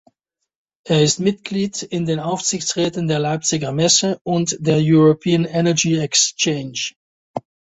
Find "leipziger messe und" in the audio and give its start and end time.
3.19-4.57